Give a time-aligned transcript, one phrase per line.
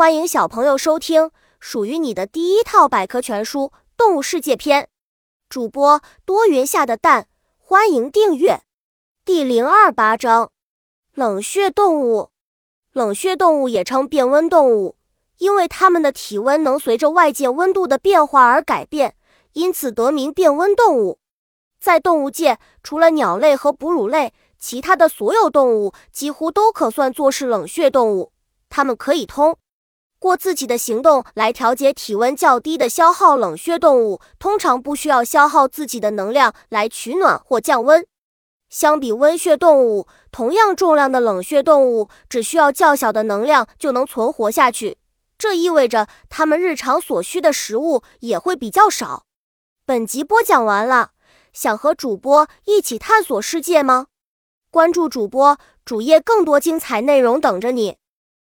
[0.00, 3.64] 欢迎小朋友收听属于你的第一套百科全书
[3.98, 4.84] 《动物世界篇》。
[5.50, 8.62] 主播多云下的蛋，欢迎订阅。
[9.26, 10.52] 第零二八章：
[11.12, 12.30] 冷血动物。
[12.94, 14.96] 冷血动物也称变温动物，
[15.36, 19.14] 因为它们的体温能随着外界温度的变化而改变，
[19.52, 21.18] 因此得名变温动物。
[21.78, 28.32] 在动物界，除了鸟类和哺乳类，其他的所有动物几乎都可算作是冷血动物。
[28.70, 29.58] 它们可以通
[30.20, 33.36] 过自己的行动来调节体温较低的消耗。
[33.36, 38.06] 冷血动物通常不需要消耗自己的能量来取暖或降温。
[38.68, 44.98] 相比温血动物，同样重量的冷血动物只需要较小的能量就能存活下去。
[45.38, 49.24] 这意味着它们日常所需的食物也会比较少。
[49.86, 51.12] 本集播讲完了，
[51.52, 54.06] 想和主播一起探索世界吗？
[54.70, 57.96] 关注主播主页，更多精彩内容等着你。